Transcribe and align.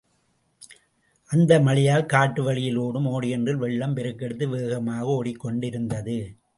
அந்த 1.29 1.59
மழையால் 1.59 2.05
காட்டு 2.05 2.43
வழியில் 2.43 2.77
ஒடும் 2.77 3.07
ஓடையொன்றிலே 3.07 3.55
வெள்ளம் 3.55 3.95
பெருக்கெடுத்து 3.95 4.47
வேகமாக 4.49 5.05
ஒடிக் 5.05 5.39
கொண்டிருந்தது. 5.39 6.19